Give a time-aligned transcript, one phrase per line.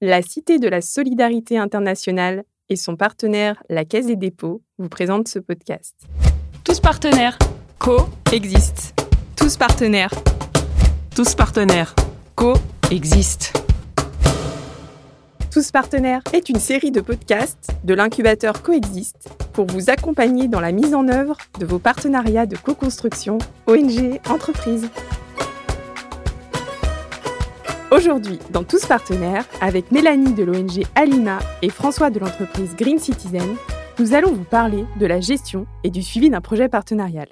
[0.00, 5.26] La Cité de la Solidarité internationale et son partenaire, la Caisse des dépôts, vous présentent
[5.26, 5.96] ce podcast.
[6.62, 7.36] Tous partenaires,
[7.80, 8.94] co-existent.
[9.36, 10.12] Tous partenaires,
[11.16, 11.96] tous partenaires,
[12.36, 13.58] co-existent.
[15.50, 20.70] Tous partenaires est une série de podcasts de l'incubateur Coexiste pour vous accompagner dans la
[20.70, 24.88] mise en œuvre de vos partenariats de co-construction ONG entreprises.
[27.90, 33.56] Aujourd'hui, dans Tous Partenaires, avec Mélanie de l'ONG Alima et François de l'entreprise Green Citizen,
[33.98, 37.28] nous allons vous parler de la gestion et du suivi d'un projet partenarial.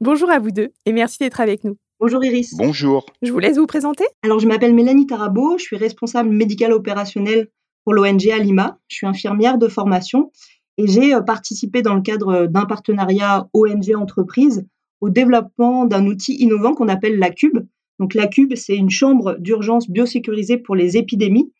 [0.00, 1.76] Bonjour à vous deux et merci d'être avec nous.
[2.00, 2.56] Bonjour Iris.
[2.56, 3.06] Bonjour.
[3.22, 4.04] Je vous laisse vous présenter.
[4.24, 7.48] Alors je m'appelle Mélanie Tarabo, je suis responsable médical opérationnel
[7.84, 8.80] pour l'ONG Alima.
[8.88, 10.32] Je suis infirmière de formation
[10.78, 14.66] et j'ai euh, participé dans le cadre d'un partenariat ONG entreprise
[15.00, 17.58] au développement d'un outil innovant qu'on appelle la Cube,
[17.98, 21.52] donc la Cube, c'est une chambre d'urgence biosécurisée pour les épidémies,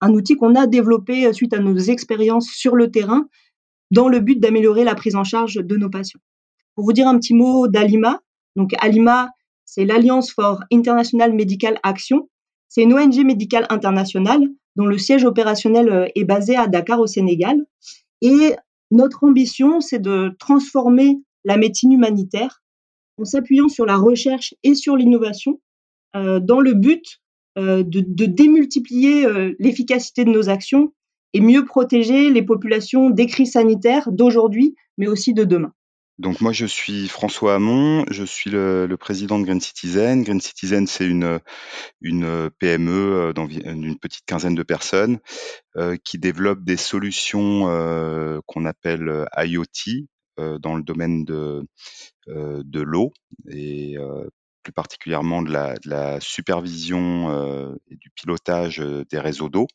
[0.00, 3.28] un outil qu'on a développé euh, suite à nos expériences sur le terrain
[3.90, 6.20] dans le but d'améliorer la prise en charge de nos patients.
[6.74, 8.20] Pour vous dire un petit mot d'Alima,
[8.56, 9.30] donc Alima,
[9.64, 12.28] c'est l'Alliance for International Medical Action.
[12.68, 17.06] C'est une ONG médicale internationale dont le siège opérationnel euh, est basé à Dakar au
[17.06, 17.66] Sénégal.
[18.22, 18.54] Et
[18.90, 22.62] notre ambition, c'est de transformer la médecine humanitaire
[23.18, 25.60] en s'appuyant sur la recherche et sur l'innovation
[26.14, 27.22] dans le but
[27.58, 30.94] euh, de, démultiplier euh, l'efficacité de nos actions
[31.34, 35.74] et mieux protéger les populations des crises sanitaires d'aujourd'hui, mais aussi de demain.
[36.18, 40.22] Donc moi je suis François Hamon, je suis le, président de Green Citizen.
[40.22, 41.40] Green Citizen c'est une,
[42.00, 45.18] PME d'une petite quinzaine de personnes
[46.04, 47.62] qui développe des solutions
[48.46, 51.66] qu'on appelle IoT dans le domaine de,
[52.28, 53.12] de l'eau
[53.50, 53.96] et
[54.62, 59.66] plus particulièrement de la, supervision euh, et du pilotage des réseaux d'eau.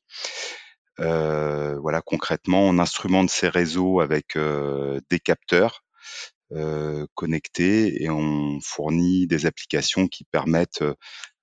[1.00, 5.84] Euh, voilà, concrètement, on instrumente ces réseaux avec des capteurs
[7.14, 10.84] connectés et on fournit des applications qui permettent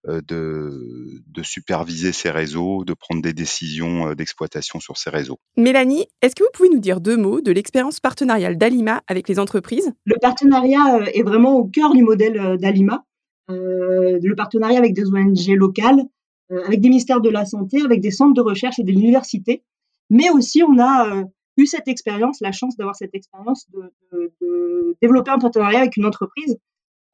[0.07, 5.39] de, de, superviser ces réseaux, de prendre des décisions d'exploitation sur ces réseaux.
[5.57, 9.39] Mélanie, est-ce que vous pouvez nous dire deux mots de l'expérience partenariale d'Alima avec les
[9.39, 9.93] entreprises?
[10.05, 13.05] Le partenariat est vraiment au cœur du modèle d'Alima.
[13.51, 16.03] Euh, le partenariat avec des ONG locales,
[16.51, 19.63] euh, avec des ministères de la Santé, avec des centres de recherche et des universités.
[20.11, 21.25] Mais aussi, on a euh,
[21.59, 26.57] eu cette expérience, la chance d'avoir cette expérience de, développer un partenariat avec une entreprise,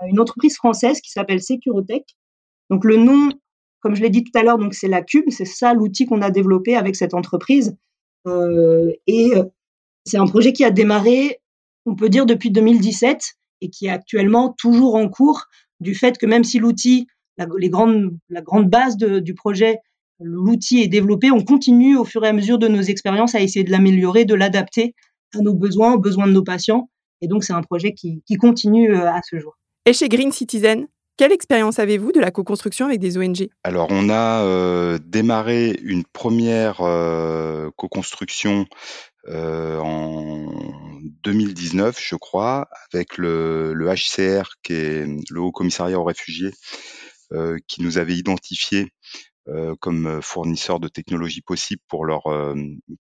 [0.06, 2.04] une entreprise française qui s'appelle Securotech.
[2.68, 3.30] Donc le nom,
[3.80, 6.22] comme je l'ai dit tout à l'heure, donc c'est la Cube, c'est ça l'outil qu'on
[6.22, 7.76] a développé avec cette entreprise.
[8.26, 9.32] Et
[10.04, 11.40] c'est un projet qui a démarré,
[11.86, 15.46] on peut dire, depuis 2017 et qui est actuellement toujours en cours
[15.80, 17.06] du fait que même si l'outil,
[17.38, 19.78] la, les grandes, la grande base du projet,
[20.20, 23.64] l'outil est développé, on continue au fur et à mesure de nos expériences à essayer
[23.64, 24.94] de l'améliorer, de l'adapter
[25.34, 26.90] à nos besoins, aux besoins de nos patients.
[27.22, 29.56] Et donc, c'est un projet qui, continue euh, à ce jour.
[29.86, 30.86] Et chez Green Citizen,
[31.20, 36.04] quelle expérience avez-vous de la co-construction avec des ONG Alors, on a euh, démarré une
[36.04, 38.64] première euh, co-construction
[39.28, 40.46] euh, en
[41.22, 46.52] 2019, je crois, avec le, HCR, qui est le Haut Commissariat aux réfugiés,
[47.32, 48.92] euh, qui nous avait identifié
[49.48, 52.22] euh, comme fournisseur de technologies possibles pour leur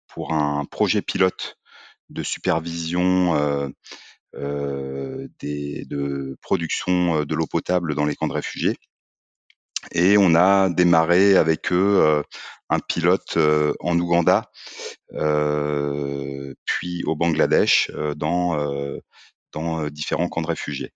[0.09, 1.57] pour un projet pilote
[2.11, 3.73] de supervision
[4.33, 8.77] des, de production de l'eau potable dans les camps de réfugiés.
[9.93, 12.23] Et on a démarré avec eux
[12.71, 13.39] un pilote
[13.81, 14.51] en Ouganda,
[15.11, 18.57] puis au Bangladesh, dans,
[19.53, 20.93] dans différents camps de réfugiés.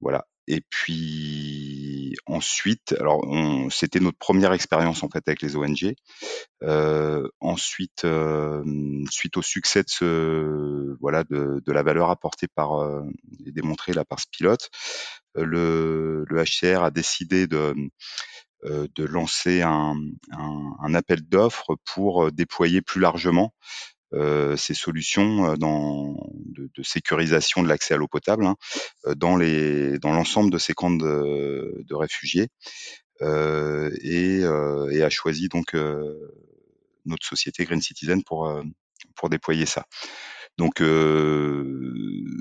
[0.00, 0.26] Voilà.
[0.46, 3.24] Et puis ensuite, alors
[3.70, 5.94] c'était notre première expérience en fait avec les ONG.
[6.62, 8.62] Euh, ensuite, euh,
[9.10, 13.02] suite au succès de ce voilà de, de la valeur apportée par euh,
[13.46, 14.68] et démontrée là par ce pilote,
[15.34, 17.74] le, le HCR a décidé de
[18.64, 19.94] de lancer un,
[20.32, 23.52] un, un appel d'offres pour déployer plus largement
[24.14, 26.14] euh, ces solutions euh, dans,
[26.46, 28.56] de, de, sécurisation de l'accès à l'eau potable hein,
[29.06, 32.48] euh, dans les dans l'ensemble de ces camps de, de réfugiés
[33.22, 34.42] euh, et,
[34.96, 35.74] et, a choisi donc
[37.04, 38.52] notre société Green Citizen pour
[39.16, 39.86] pour déployer ça.
[40.56, 41.92] Donc euh,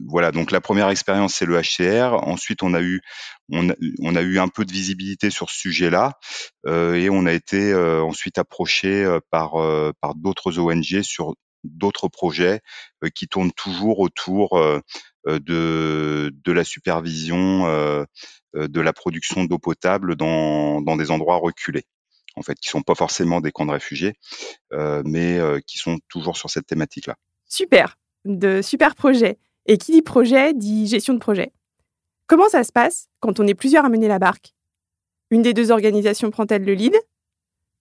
[0.08, 2.14] voilà, donc la première expérience c'est le HCR.
[2.28, 3.02] Ensuite on a eu
[3.50, 6.14] on a, eu un peu de visibilité sur ce sujet-là
[6.66, 9.54] euh, et on a été euh, ensuite approché par
[10.00, 11.34] par d'autres ONG sur
[11.64, 12.62] d'autres projets
[13.16, 14.62] qui tournent toujours autour
[15.26, 17.66] de, de la supervision
[18.54, 21.86] de la production d'eau potable dans, dans des endroits reculés.
[22.36, 24.14] en fait, qui sont pas forcément des camps de réfugiés,
[25.06, 27.16] mais qui sont toujours sur cette thématique-là.
[27.48, 29.38] Super, de super projets.
[29.66, 31.52] Et qui dit projet dit gestion de projet.
[32.28, 34.54] Comment ça se passe quand on est plusieurs à mener la barque?
[35.30, 36.96] Une des deux organisations prend-elle le lead?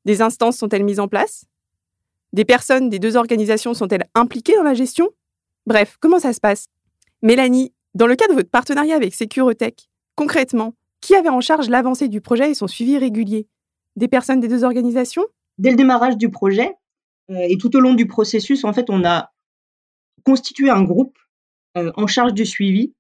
[0.04, 1.44] Des instances sont-elles mises en place?
[2.32, 5.10] Des personnes des deux organisations sont-elles impliquées dans la gestion?
[5.66, 6.68] Bref, comment ça se passe?
[7.22, 12.08] Mélanie, dans le cas de votre partenariat avec Securotech, concrètement, qui avait en charge l'avancée
[12.08, 13.46] du projet et son suivi régulier?
[13.96, 15.24] Des personnes des deux organisations?
[15.58, 16.72] Dès le démarrage du projet
[17.30, 19.32] euh, et tout au long du processus, en fait, on a
[20.24, 21.16] constitué un groupe
[21.76, 22.94] euh, en charge du suivi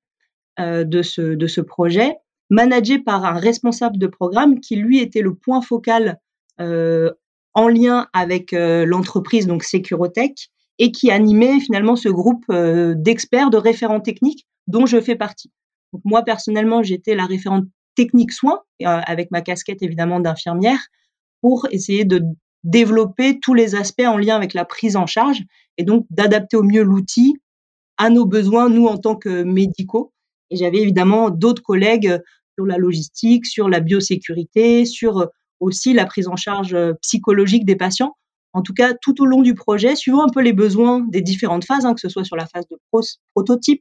[0.58, 2.16] euh, de, ce, de ce projet,
[2.50, 6.18] managé par un responsable de programme qui, lui, était le point focal
[7.54, 14.00] en lien avec l'entreprise, donc Securotech, et qui animait finalement ce groupe d'experts, de référents
[14.00, 15.50] techniques dont je fais partie.
[16.04, 17.64] Moi personnellement, j'étais la référente
[17.96, 20.78] technique soins avec ma casquette évidemment d'infirmière
[21.40, 22.22] pour essayer de
[22.64, 25.42] développer tous les aspects en lien avec la prise en charge
[25.78, 27.34] et donc d'adapter au mieux l'outil
[27.98, 30.12] à nos besoins nous en tant que médicaux.
[30.50, 32.20] Et j'avais évidemment d'autres collègues
[32.56, 35.28] sur la logistique, sur la biosécurité, sur
[35.60, 38.16] aussi la prise en charge psychologique des patients.
[38.52, 41.64] En tout cas, tout au long du projet, suivant un peu les besoins des différentes
[41.64, 42.76] phases, hein, que ce soit sur la phase de
[43.34, 43.80] prototype,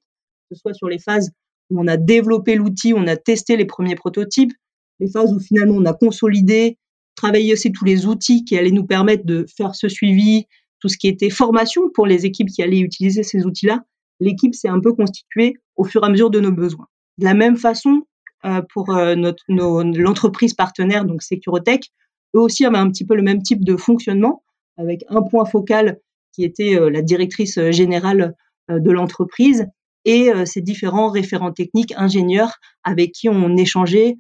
[0.50, 1.32] que ce soit sur les phases
[1.70, 4.54] où on a développé l'outil, on a testé les premiers prototypes,
[5.00, 6.78] les phases où finalement on a consolidé,
[7.16, 10.46] travaillé aussi tous les outils qui allaient nous permettre de faire ce suivi,
[10.82, 13.84] tout ce qui était formation pour les équipes qui allaient utiliser ces outils-là.
[14.20, 16.88] L'équipe s'est un peu constituée au fur et à mesure de nos besoins.
[17.18, 18.04] De la même façon,
[18.44, 19.16] euh, pour euh,
[19.48, 21.92] l'entreprise partenaire, donc Securotech,
[22.36, 24.44] eux aussi avaient un petit peu le même type de fonctionnement,
[24.78, 26.00] avec un point focal
[26.34, 28.34] qui était euh, la directrice générale
[28.70, 29.68] de l'entreprise
[30.06, 34.16] et ces différents référents techniques, ingénieurs avec qui on échangeait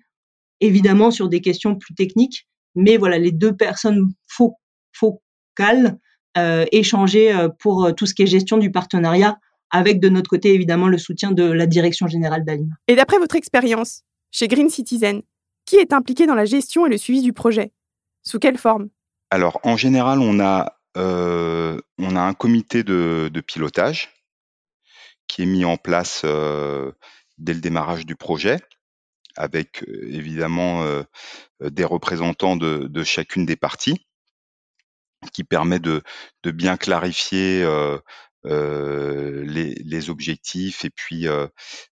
[0.60, 5.98] évidemment sur des questions plus techniques, mais voilà, les deux personnes focales
[6.36, 9.38] échanger pour tout ce qui est gestion du partenariat,
[9.72, 12.76] avec de notre côté évidemment le soutien de la direction générale d'Alima.
[12.88, 15.22] Et d'après votre expérience chez Green Citizen,
[15.66, 17.72] qui est impliqué dans la gestion et le suivi du projet?
[18.24, 18.90] Sous quelle forme?
[19.30, 24.10] Alors en général, on a, euh, on a un comité de, de, pilotage
[25.28, 26.92] qui est mis en place euh,
[27.38, 28.58] dès le démarrage du projet
[29.38, 30.84] avec évidemment
[31.62, 34.06] des représentants de, de, chacune des parties
[35.34, 36.02] qui permet de,
[36.44, 37.98] de bien clarifier euh,
[38.48, 41.48] euh, les, les, objectifs et puis euh,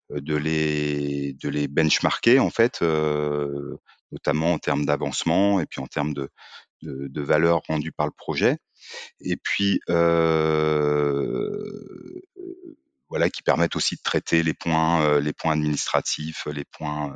[0.09, 3.77] de les de les benchmarker en fait, euh,
[4.11, 6.29] notamment en termes d'avancement et puis en termes de,
[6.81, 8.57] de, de valeur rendue par le projet.
[9.21, 9.79] Et puis
[13.09, 17.15] voilà qui permettent aussi de traiter les points les points administratifs, les points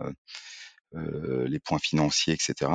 [0.96, 2.72] euh, les points financiers, etc.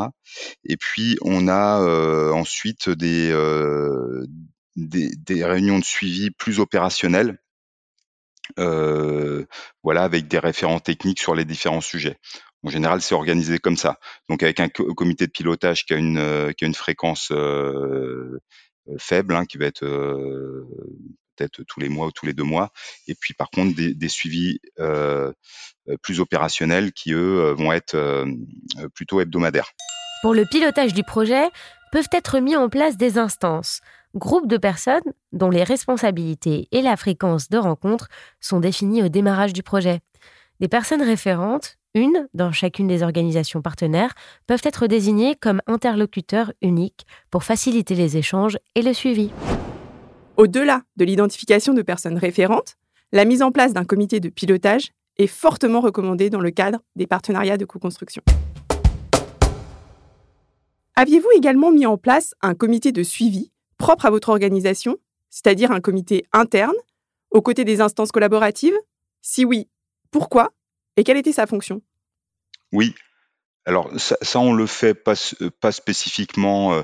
[0.64, 4.26] Et puis on a euh, ensuite des, euh,
[4.76, 7.38] des, des, réunions de suivi plus opérationnelles,
[8.56, 12.16] voilà, avec des référents techniques sur les différents sujets.
[12.64, 13.98] En général, c'est organisé comme ça.
[14.28, 17.32] Donc avec un comité de pilotage qui a une, qui a une fréquence
[18.98, 19.86] faible, hein, qui va être
[21.38, 22.72] peut-être tous les mois ou tous les deux mois.
[23.06, 24.60] Et puis par contre des, suivis
[25.88, 28.26] euh, plus opérationnels qui eux euh, vont être euh,
[28.94, 29.70] plutôt hebdomadaires.
[30.22, 31.48] Pour le pilotage du projet,
[31.92, 33.80] peuvent être mis en place des instances,
[34.14, 35.00] groupes de personnes
[35.32, 38.08] dont les responsabilités et la fréquence de rencontres
[38.40, 40.00] sont définies au démarrage du projet.
[40.60, 44.14] Des personnes référentes, une dans chacune des organisations partenaires,
[44.46, 49.30] peuvent être désignées comme interlocuteurs uniques pour faciliter les échanges et le suivi.
[50.38, 52.76] Au-delà de l'identification de personnes référentes,
[53.10, 57.08] la mise en place d'un comité de pilotage est fortement recommandée dans le cadre des
[57.08, 58.22] partenariats de co-construction.
[60.94, 64.96] Aviez-vous également mis en place un comité de suivi propre à votre organisation,
[65.28, 66.76] c'est-à-dire un comité interne,
[67.32, 68.78] aux côtés des instances collaboratives?
[69.20, 69.68] Si oui,
[70.12, 70.52] pourquoi?
[70.96, 71.82] Et quelle était sa fonction?
[72.72, 72.94] Oui,
[73.68, 75.12] alors ça, on le fait pas,
[75.60, 76.82] pas spécifiquement euh,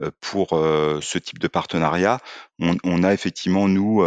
[0.00, 2.20] euh, pour euh, ce type de partenariat.
[2.58, 4.02] On, a effectivement nous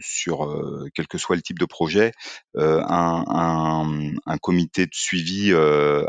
[0.00, 2.12] sur quel que soit le type de projet,
[2.56, 3.24] un,
[4.26, 5.52] un, comité de suivi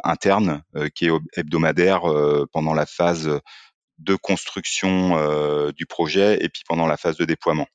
[0.04, 0.62] interne
[0.94, 2.02] qui est hebdomadaire
[2.52, 3.40] pendant la phase
[3.98, 7.68] de construction du projet et puis pendant la phase de déploiement.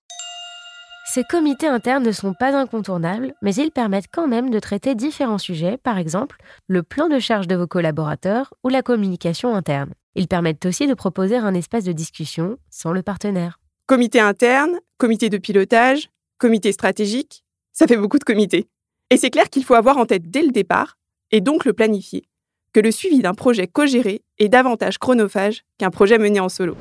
[1.15, 5.39] Ces comités internes ne sont pas incontournables, mais ils permettent quand même de traiter différents
[5.39, 9.93] sujets, par exemple le plan de charge de vos collaborateurs ou la communication interne.
[10.17, 13.61] Ils permettent aussi de proposer un espace de discussion sans le partenaire.
[13.87, 18.67] Comité interne, comité de pilotage, comité stratégique, ça fait beaucoup de comités.
[19.11, 20.99] Et c'est clair qu'il faut avoir en tête dès le départ,
[21.31, 22.25] et donc le planifier.
[22.73, 26.77] que le suivi d'un projet co-géré est davantage chronophage qu'un projet mené en solo.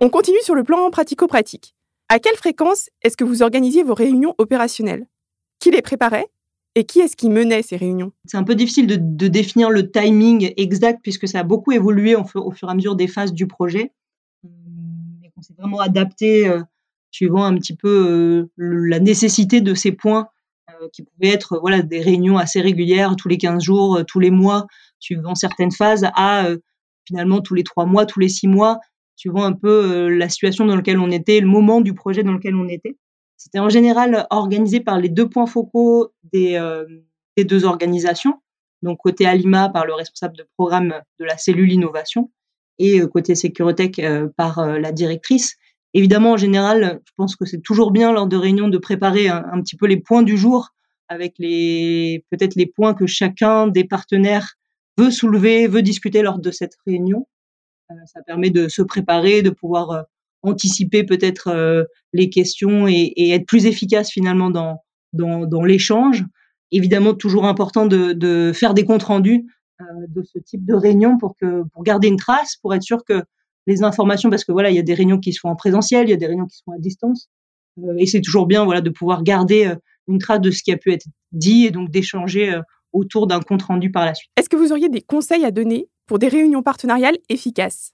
[0.00, 1.76] On continue sur le plan pratico-pratique.
[2.10, 5.06] À quelle fréquence est-ce que vous organisiez vos réunions opérationnelles?
[5.58, 6.26] Qui les préparait?
[6.74, 8.12] Et qui est-ce qui menait ces réunions?
[8.24, 12.24] C'est un peu difficile de, définir le timing exact puisque ça a beaucoup évolué au,
[12.24, 13.92] fur et à mesure des phases du projet.
[14.44, 16.62] Et on s'est vraiment adapté euh,
[17.10, 20.28] suivant un petit peu euh, la nécessité de ces points
[20.70, 24.30] euh, qui pouvaient être voilà des réunions assez régulières tous les 15 jours, tous les
[24.30, 24.66] mois,
[24.98, 26.48] suivant certaines phases, à
[27.06, 28.78] finalement tous les trois mois, tous les six mois,
[29.18, 32.54] suivant un peu la situation dans laquelle on était, le moment du projet dans lequel
[32.54, 32.96] on était.
[33.36, 36.86] C'était en général organisé par les deux points focaux des, euh,
[37.36, 38.34] des deux organisations.
[38.82, 42.30] Donc côté Alima par le responsable de programme de la cellule innovation
[42.78, 45.56] et euh, côté Sécurotech euh, par la directrice.
[45.94, 49.60] Évidemment, en général, je pense que c'est toujours bien lors de réunions de préparer un,
[49.62, 50.68] petit peu les points du jour
[51.08, 54.54] avec les peut-être les points que chacun des partenaires
[54.96, 57.26] veut soulever, veut discuter lors de cette réunion.
[58.06, 60.04] Ça permet de se préparer, de pouvoir
[60.42, 66.24] anticiper peut-être euh, les questions et, être plus efficace finalement dans, dans, l'échange.
[66.70, 69.46] Évidemment, toujours important de, faire des comptes rendus
[69.80, 73.04] euh, de ce type de réunion pour que pour garder une trace, pour être sûr
[73.04, 73.22] que
[73.66, 76.10] les informations, parce que voilà, il y a des réunions qui sont en présentiel, il
[76.10, 77.28] y a des réunions qui sont à distance,
[77.78, 79.74] euh, et c'est toujours bien voilà de pouvoir garder
[80.06, 82.58] une trace de ce qui a pu être dit et donc d'échanger
[82.92, 84.30] autour d'un compte rendu par la suite.
[84.38, 87.92] Est-ce que vous auriez des conseils à donner pour des réunions partenariales efficaces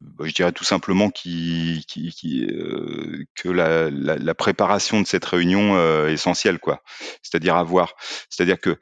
[0.00, 1.80] bah, je dirais tout simplement euh,
[3.34, 6.82] que la, préparation de cette réunion euh, est essentielle, quoi.
[7.22, 7.94] C'est-à-dire avoir,
[8.28, 8.78] c'est-à-dire que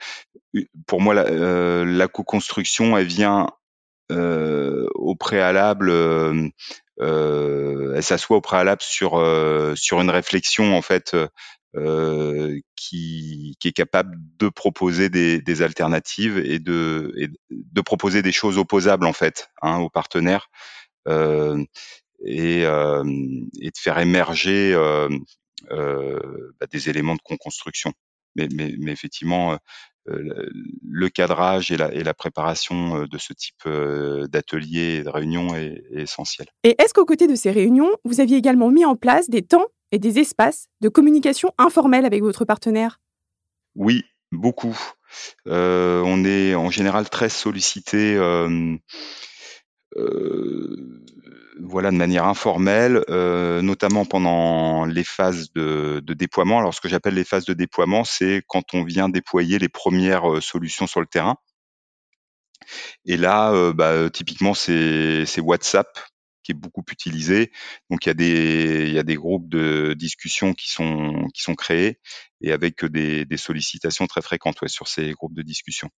[0.86, 3.48] pour moi la, euh, la co-construction, elle vient
[4.10, 6.50] euh, au préalable, euh,
[6.98, 9.12] elle s'assoit au préalable sur
[9.76, 11.16] sur une réflexion en fait
[12.76, 18.30] qui, qui est capable de proposer des, des alternatives et de, et de proposer des
[18.30, 20.48] choses opposables en fait hein, aux partenaires.
[21.08, 21.62] Euh,
[22.24, 23.04] et, euh,
[23.60, 25.08] et, de faire émerger euh,
[25.70, 27.92] bah, des éléments de construction.
[28.36, 29.58] Mais, mais, mais effectivement,
[30.06, 33.68] le cadrage et la, et la, préparation de ce type
[34.30, 36.48] d'atelier et de réunion est, est essentiel.
[36.64, 39.66] Et est-ce qu'aux côtés de ces réunions, vous aviez également mis en place des temps
[39.94, 43.00] et des espaces de communication informelle avec votre partenaire?
[43.76, 44.76] Oui, beaucoup.
[45.46, 48.16] Euh, on est en général très sollicité.
[48.16, 48.76] Euh,
[49.96, 51.10] euh,
[51.60, 56.58] voilà, de manière informelle, notamment pendant les phases de, déploiement.
[56.58, 60.42] Alors, ce que j'appelle les phases de déploiement, c'est quand on vient déployer les premières
[60.42, 61.36] solutions sur le terrain.
[63.04, 65.86] Et là, bah, typiquement, c'est WhatsApp
[66.44, 67.50] qui est beaucoup utilisé.
[67.90, 71.42] Donc il y a des il y a des groupes de discussion qui sont qui
[71.42, 71.98] sont créés
[72.40, 75.90] et avec des, des sollicitations très fréquentes ouais, sur ces groupes de discussion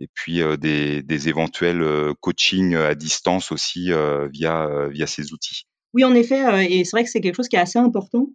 [0.00, 5.32] et puis euh, des, des, éventuels euh, coachings à distance aussi euh, via, via ces
[5.32, 5.66] outils.
[5.92, 8.28] Oui, en effet, et c'est vrai que c'est quelque chose qui est assez important,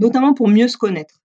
[0.00, 1.20] notamment pour mieux se connaître,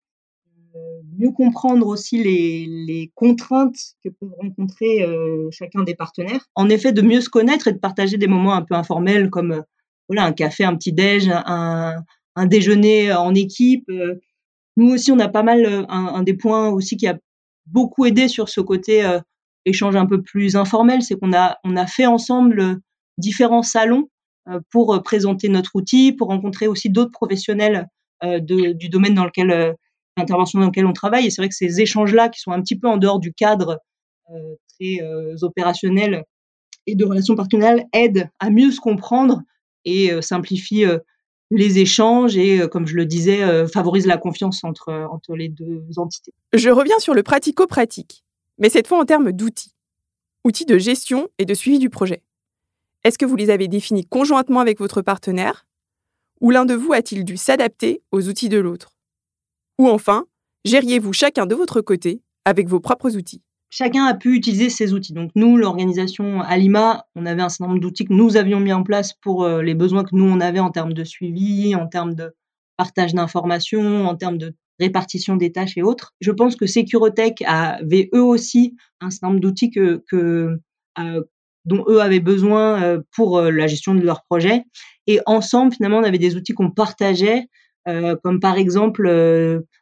[1.19, 5.05] mieux comprendre aussi les, contraintes que peuvent rencontrer
[5.51, 6.47] chacun des partenaires.
[6.55, 9.63] En effet, de mieux se connaître et de partager des moments un peu informels comme
[10.07, 11.95] voilà un café, un petit déj, un,
[12.35, 13.91] un déjeuner en équipe.
[14.77, 17.19] Nous aussi, on a pas mal un, des points aussi qui a
[17.67, 19.03] beaucoup aidé sur ce côté
[19.65, 22.75] échange un peu plus informel, c'est qu'on a, on a fait ensemble euh,
[23.17, 24.09] différents salons
[24.47, 27.87] euh, pour euh, présenter notre outil, pour rencontrer aussi d'autres professionnels
[28.41, 29.77] du domaine dans lequel,
[30.19, 31.25] l'intervention dans lequel on travaille.
[31.25, 33.79] Et c'est vrai que ces échanges-là, qui sont un petit peu en dehors du cadre
[34.79, 34.99] très
[35.41, 36.23] opérationnel
[36.85, 39.41] et de relations partenariales, aident à mieux se comprendre
[39.85, 40.85] et simplifient
[41.49, 46.33] les échanges et, comme je le disais, favorisent la confiance entre, entre les deux entités.
[46.53, 48.23] Je reviens sur le pratico-pratique
[48.59, 49.73] mais cette fois en termes d'outils.
[50.45, 52.21] Outils de gestion et de suivi du projet.
[53.03, 55.65] Est-ce que vous les avez définis conjointement avec votre partenaire
[56.41, 58.98] Ou l'un de vous a-t-il dû s'adapter aux outils de l'autre?
[59.79, 60.25] Ou enfin,
[60.65, 65.13] gériez-vous chacun de votre côté avec vos propres outils Chacun a pu utiliser ses outils.
[65.13, 68.83] Donc nous, l'organisation Alima, on avait un certain nombre d'outils que nous avions mis en
[68.83, 72.13] place pour euh, les besoins que nous, on avait en termes de suivi, en termes
[72.13, 72.33] de
[72.75, 76.13] partage d'informations, en termes de répartition des tâches et autres.
[76.19, 81.23] Je pense que Securotech avait eux aussi un certain nombre d'outils que, euh,
[81.63, 84.63] dont eux avaient besoin euh, pour la gestion de leur projet.
[85.07, 87.45] Et ensemble, finalement, on avait des outils qu'on partageait,
[88.23, 89.03] comme par exemple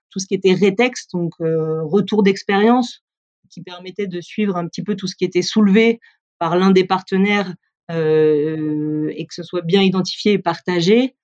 [0.10, 3.04] tout ce qui était rétexte, donc retour d'expérience,
[3.50, 6.00] qui permettait de suivre un petit peu tout ce qui était soulevé
[6.40, 7.54] par l'un des partenaires
[7.90, 11.16] et que ce soit bien identifié et partagé.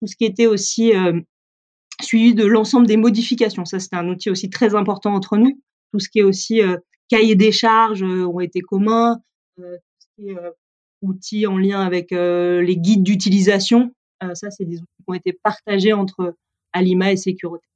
[0.00, 0.92] Tout ce qui était aussi
[2.02, 3.64] suivi de l'ensemble des modifications.
[3.64, 5.60] Ça, c'était un outil aussi très important entre nous.
[5.92, 6.76] Tout ce qui est aussi euh,
[7.08, 9.20] cahiers des charges ont été communs,
[11.02, 13.92] outils en lien avec les guides d'utilisation.
[14.34, 16.34] ça, c'est des outils ont été partagés entre
[16.72, 17.66] Alima et Sécurité.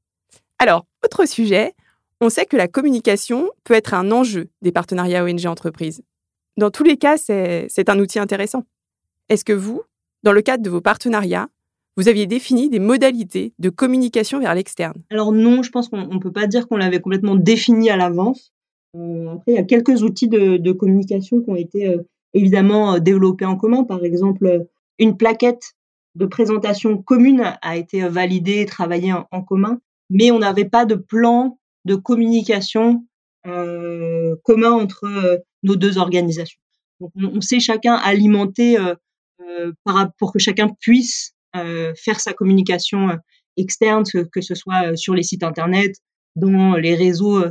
[0.58, 1.74] Alors, autre sujet,
[2.20, 6.02] on sait que la communication peut être un enjeu des partenariats ONG-entreprises.
[6.56, 8.64] Dans tous les cas, c'est un outil intéressant.
[9.30, 9.82] Est-ce que vous,
[10.22, 11.48] dans le cadre de vos partenariats,
[11.96, 15.02] vous aviez défini des modalités de communication vers l'externe?
[15.10, 18.52] Alors non, je pense qu'on ne peut pas dire qu'on l'avait complètement défini à l'avance.
[18.96, 22.02] Euh, après, il y a quelques outils de, communication qui ont été euh,
[22.34, 23.84] évidemment euh, développés en commun.
[23.84, 24.66] Par exemple,
[24.98, 25.74] une plaquette
[26.14, 30.96] de présentation commune a été validée et travaillée en commun, mais on n'avait pas de
[30.96, 33.06] plan de communication
[33.46, 36.60] euh, commun entre euh, nos deux organisations.
[37.00, 39.72] Donc, on, sait chacun alimenter euh,
[40.18, 43.18] pour que chacun puisse faire sa communication
[43.56, 45.96] externe, que ce soit sur les sites internet,
[46.36, 47.42] dans les réseaux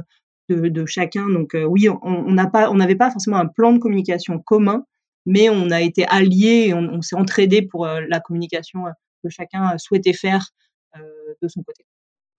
[0.50, 1.28] de, chacun.
[1.30, 4.86] Donc oui, on on n'avait pas forcément un plan de communication commun,
[5.30, 8.84] mais on a été alliés on, on s'est entraidés pour la communication
[9.24, 10.50] que chacun souhaitait faire
[10.96, 11.86] de son côté.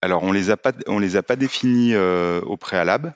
[0.01, 3.15] Alors, on les a pas, on les a pas définis euh, au préalable.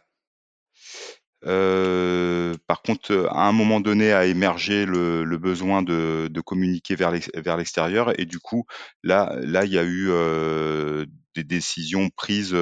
[1.46, 8.20] Euh, par contre, à un moment donné, a émergé le, besoin de, communiquer vers l'extérieur,
[8.20, 8.66] et du coup,
[9.04, 11.06] là, là, il y a eu euh,
[11.36, 12.56] des décisions prises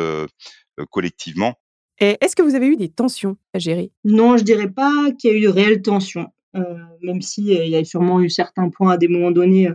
[0.89, 1.55] collectivement.
[1.99, 5.33] Est-ce que vous avez eu des tensions à gérer Non, je dirais pas qu'il y
[5.33, 8.97] a eu de réelles tensions, même si il y a sûrement eu certains points à
[8.97, 9.69] des moments donnés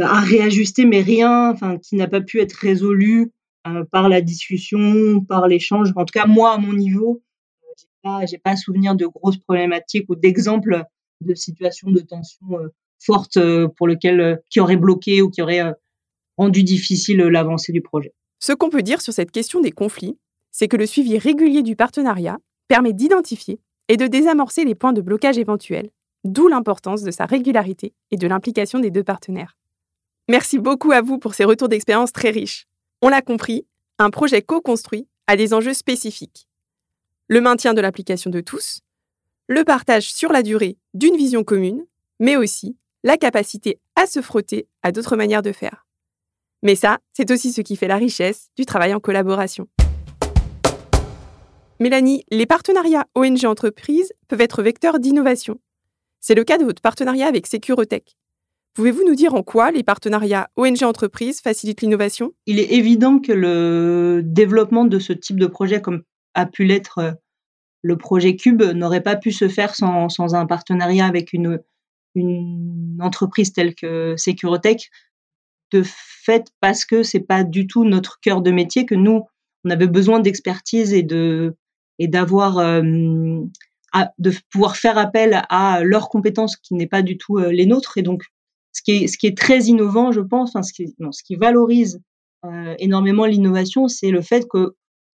[0.00, 3.32] à réajuster, mais rien, qui n'a pas pu être résolu
[3.66, 5.90] euh, par la discussion, par l'échange.
[5.96, 7.22] En tout cas, moi, à mon niveau,
[7.62, 10.84] euh, j'ai pas, j'ai pas souvenir de grosses problématiques ou d'exemples
[11.22, 13.38] de situations de tension euh, fortes
[13.76, 15.72] pour qui auraient bloqué ou qui auraient
[16.36, 18.12] rendu difficile l'avancée du projet.
[18.38, 20.18] Ce qu'on peut dire sur cette question des conflits,
[20.50, 22.38] c'est que le suivi régulier du partenariat
[22.68, 25.90] permet d'identifier et de désamorcer les points de blocage éventuels,
[26.24, 29.56] d'où l'importance de sa régularité et de l'implication des deux partenaires.
[30.28, 32.66] Merci beaucoup à vous pour ces retours d'expérience très riches.
[33.02, 33.66] On l'a compris,
[33.98, 36.48] un projet co-construit a des enjeux spécifiques.
[37.28, 38.80] Le maintien de l'application de tous,
[39.48, 41.84] le partage sur la durée d'une vision commune,
[42.20, 45.86] mais aussi la capacité à se frotter à d'autres manières de faire.
[46.62, 49.68] Mais ça, c'est aussi ce qui fait la richesse du travail en collaboration.
[51.80, 55.58] Mélanie, les partenariats ONG-entreprises peuvent être vecteurs d'innovation.
[56.20, 58.16] C'est le cas de votre partenariat avec Securotech.
[58.74, 62.32] Pouvez-vous nous dire en quoi les partenariats ONG-entreprises facilitent l'innovation?
[62.46, 66.02] Il est évident que le développement de ce type de projet, comme
[66.34, 67.12] a pu l'être euh,
[67.82, 71.60] le projet Cube, n'aurait pas pu se faire sans, un partenariat avec une,
[73.00, 74.90] entreprise telle que Securotech,
[75.72, 79.24] de fait parce que c'est pas du tout notre cœur de métier, que nous,
[79.64, 81.56] on avait besoin d'expertise et de
[81.98, 82.82] et d'avoir euh,
[84.18, 87.98] de pouvoir faire appel à leurs compétences qui n'est pas du tout euh, les nôtres.
[87.98, 88.24] Et donc
[88.72, 91.22] ce qui est, ce qui est très innovant, je pense, enfin, ce, qui, non, ce
[91.22, 92.00] qui valorise
[92.44, 94.74] euh, énormément l'innovation, c'est le fait que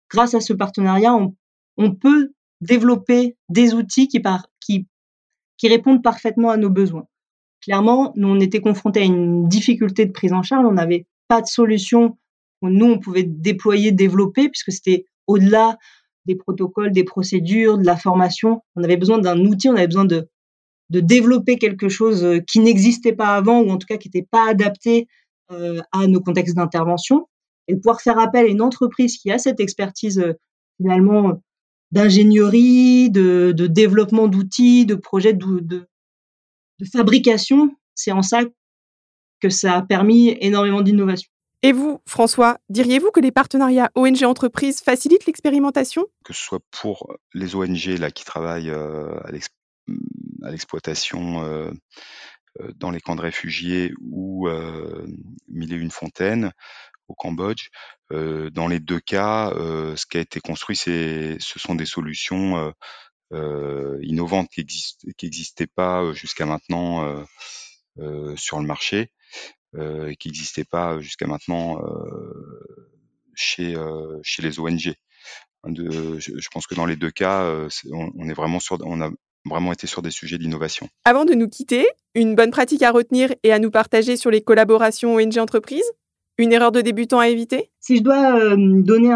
[0.09, 1.35] grâce à ce partenariat, on,
[1.77, 4.87] on peut développer des outils qui, par, qui,
[5.57, 7.07] qui répondent parfaitement à nos besoins.
[7.61, 11.41] Clairement, nous, on était confrontés à une difficulté de prise en charge, on n'avait pas
[11.41, 12.17] de solution.
[12.63, 15.77] Où nous, on pouvait déployer, développer, puisque c'était au-delà
[16.27, 18.61] des protocoles, des procédures, de la formation.
[18.75, 20.27] On avait besoin d'un outil, on avait besoin de
[20.89, 24.49] développer quelque chose euh, qui n'existait pas avant ou en tout cas qui n'était pas
[24.49, 25.07] adapté
[25.51, 27.27] euh, à nos contextes d'intervention
[27.67, 30.33] et de pouvoir faire appel à une entreprise qui a cette expertise euh,
[30.77, 31.41] finalement
[31.91, 35.87] d'ingénierie, de, développement d'outils, de projets de
[36.91, 38.41] fabrication, c'est en ça
[39.39, 41.29] que ça a permis énormément d'innovation.
[41.67, 46.05] Et vous, François, diriez-vous que les partenariats ONG-entreprises facilitent l'expérimentation?
[46.23, 49.29] Que ce soit pour les ONG là, qui travaillent à
[50.43, 51.71] à l'exploitation euh,
[52.61, 55.05] euh, dans les camps de réfugiés ou euh,
[55.49, 56.51] mille et une fontaines
[57.09, 57.69] au Cambodge.
[58.09, 62.73] dans les deux cas, ce qui a été construit, ce sont des solutions
[63.31, 64.65] innovantes qui
[65.23, 67.25] n'existaient pas jusqu'à maintenant
[68.35, 69.13] sur le marché,
[69.73, 71.79] qui n'existaient pas jusqu'à maintenant
[73.35, 73.75] chez,
[74.23, 74.93] chez les ONG.
[75.65, 79.09] De, je, pense que dans les deux cas, on, on, est vraiment sur, on a
[79.47, 80.87] vraiment été sur des sujets d'innovation.
[81.05, 84.41] Avant de nous quitter, une bonne pratique à retenir et à nous partager sur les
[84.41, 85.91] collaborations ONG-entreprises
[86.37, 87.69] Une erreur de débutant à éviter?
[87.79, 89.15] Si je dois euh, donner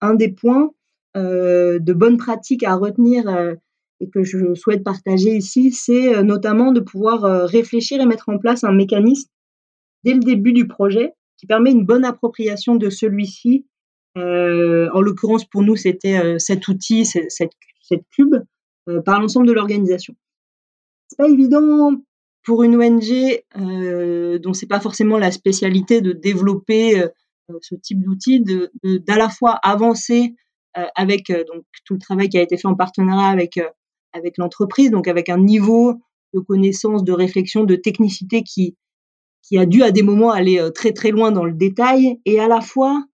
[0.00, 0.70] un, des points
[1.16, 3.54] euh, de bonnes pratiques à retenir euh,
[4.00, 8.62] et que je souhaite partager ici, c'est notamment de pouvoir réfléchir et mettre en place
[8.62, 9.30] un mécanisme
[10.06, 13.66] dès le début du projet qui permet une bonne appropriation de celui-ci.
[14.16, 17.52] en l'occurrence, pour nous, c'était cet outil, cette
[17.92, 18.36] être cube
[19.04, 20.14] par l'ensemble de l'organisation.
[21.08, 21.92] C'est pas évident
[22.44, 27.08] pour une ONG euh, dont c'est pas forcément la spécialité de développer euh,
[27.60, 30.34] ce type d'outils, de, d'à la fois avancer
[30.78, 33.58] euh, avec donc tout le travail qui a été fait en partenariat avec
[34.12, 35.94] avec l'entreprise, donc avec un niveau
[36.32, 38.76] de connaissance, de réflexion, de technicité qui
[39.46, 42.48] qui a dû à des moments aller très très loin dans le détail, et à
[42.48, 43.04] la fois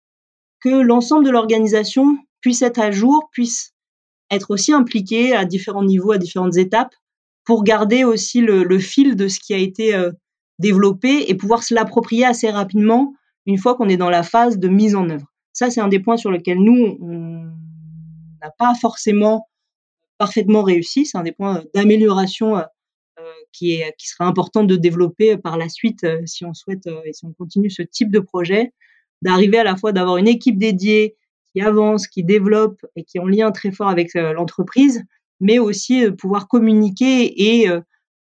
[0.61, 3.73] que l'ensemble de l'organisation puisse être à jour, puisse
[4.31, 6.95] être aussi impliqué à différents niveaux, à différentes étapes,
[7.45, 10.11] pour garder aussi le, fil de ce qui a été euh,
[10.59, 13.14] développé et pouvoir se l'approprier assez rapidement
[13.47, 15.27] une fois qu'on est dans la phase de mise en œuvre.
[15.53, 17.51] Ça, c'est un des points sur lesquels nous, on
[18.40, 19.49] n'a pas forcément
[20.18, 21.05] parfaitement réussi.
[21.05, 22.64] C'est un des points d'amélioration euh, euh,
[23.52, 27.24] qui, est, qui sera important de développer par la suite si on souhaite et si
[27.24, 28.72] on continue ce type de projet,
[29.22, 31.16] d'arriver à la fois d'avoir une équipe dédiée
[31.52, 35.04] qui avance, qui développe et qui est en lien très fort avec l'entreprise,
[35.42, 37.80] mais aussi euh, pouvoir communiquer et euh,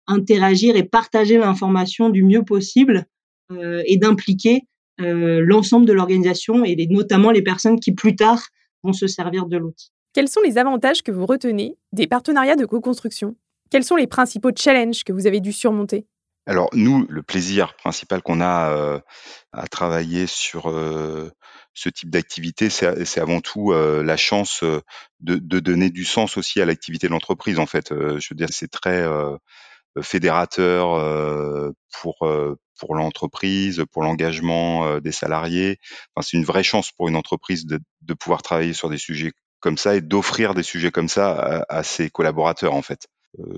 [0.07, 3.05] interagir et partager l'information du mieux possible
[3.53, 4.63] euh, et d'impliquer
[5.01, 8.43] l'ensemble de l'organisation et notamment les personnes qui plus tard
[8.83, 9.93] vont se servir de l'outil.
[10.13, 13.37] Quels sont les avantages que vous retenez des partenariats de co-construction?
[13.71, 16.07] Quels sont les principaux challenges que vous avez dû surmonter?
[16.47, 19.03] Alors nous, le plaisir principal qu'on a
[19.53, 20.73] à travailler sur
[21.75, 24.65] ce type d'activité, c'est avant tout la chance
[25.21, 27.59] de, donner du sens aussi à l'activité de l'entreprise.
[27.59, 29.05] En fait, je veux dire, c'est très
[30.01, 32.17] fédérateur pour
[32.79, 35.79] pour l'entreprise, pour l'engagement des salariés.
[36.15, 39.33] Enfin, c'est une vraie chance pour une entreprise de, de pouvoir travailler sur des sujets
[39.61, 43.09] comme ça et d'offrir des sujets comme ça à, à ses collaborateurs en fait.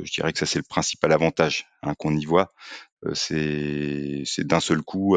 [0.02, 2.52] Je dirais que ça c'est le principal avantage hein, qu'on y voit.
[3.14, 5.16] c'est d'un seul coup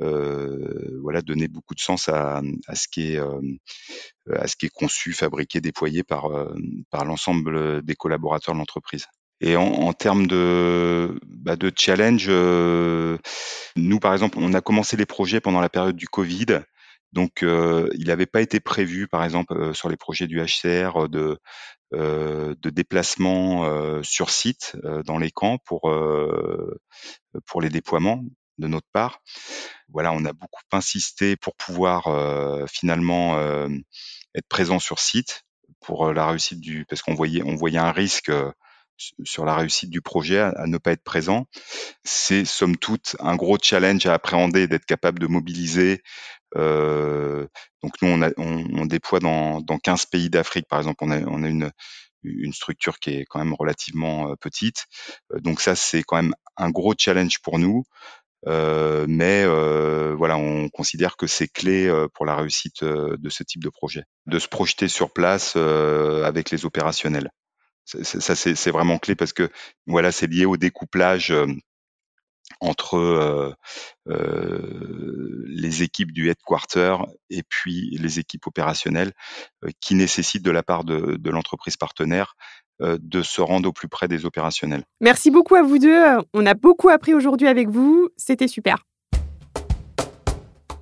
[0.00, 2.42] euh, voilà, donner beaucoup de sens à,
[2.74, 3.40] ce qui est euh,
[4.74, 6.54] conçu, fabriqué, déployé par euh,
[7.04, 9.06] l'ensemble des collaborateurs de l'entreprise.
[9.42, 13.16] Et en, termes de, bah challenge, euh,
[13.74, 16.60] nous par exemple, on a commencé les projets pendant la période du Covid.
[17.12, 21.18] Donc, euh, il n'avait pas été prévu, par exemple, sur les projets du HCR, de,
[21.18, 21.36] euh,
[21.92, 25.92] de déplacement sur site dans les camps pour
[27.46, 28.22] pour les déploiements
[28.60, 29.20] de notre part.
[29.88, 33.68] Voilà, on a beaucoup insisté pour pouvoir euh, finalement euh,
[34.34, 35.42] être présent sur site
[35.80, 38.30] pour euh, la réussite du, parce qu'on voyait, on voyait un risque
[39.24, 41.46] sur la réussite du projet à, ne pas être présent.
[42.04, 46.02] C'est somme toute un gros challenge à appréhender, d'être capable de mobiliser.
[46.56, 47.46] Euh,
[47.82, 51.04] donc nous, on, a, on, on déploie dans, dans 15 pays d'Afrique, par exemple.
[51.04, 51.70] On a, on a une,
[52.22, 54.86] une structure qui est quand même relativement petite.
[55.40, 57.84] Donc ça, c'est quand même un gros challenge pour nous.
[58.46, 63.42] Euh, mais euh, voilà, on considère que c'est clé euh, pour la réussite de ce
[63.42, 67.30] type de projet, de se projeter sur place avec les opérationnels.
[67.84, 69.50] Ça, c'est vraiment clé parce que
[69.86, 71.34] voilà, c'est lié au découplage
[72.60, 73.52] entre euh,
[74.08, 76.96] euh, les équipes du headquarter
[77.30, 79.12] et puis les équipes opérationnelles
[79.64, 82.34] euh, qui nécessitent de la part de, de l'entreprise partenaire
[82.82, 84.84] de se rendre au plus près des opérationnels.
[85.02, 86.02] Merci beaucoup à vous deux.
[86.32, 88.08] On a beaucoup appris aujourd'hui avec vous.
[88.16, 88.86] C'était super.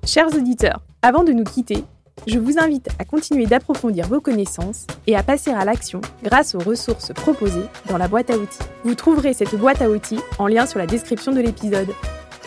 [0.05, 1.83] Chers auditeurs, avant de nous quitter,
[2.27, 6.59] je vous invite à continuer d'approfondir vos connaissances et à passer à l'action grâce aux
[6.59, 8.59] ressources proposées dans la boîte à outils.
[8.83, 11.89] Vous trouverez cette boîte à outils en lien sur la description de l'épisode.